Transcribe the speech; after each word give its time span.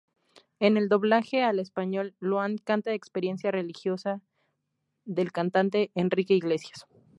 En 0.59 0.77
el 0.77 0.89
doblaje 0.89 1.43
al 1.43 1.59
español 1.59 2.15
Luan 2.19 2.57
canta 2.57 2.91
"Experiencia 2.91 3.51
religiosa" 3.51 4.19
del 5.05 5.31
cantante 5.31 5.91
Enrique 5.93 6.33
Iglesias. 6.33 6.87